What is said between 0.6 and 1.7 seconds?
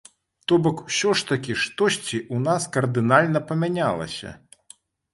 бок усё ж такі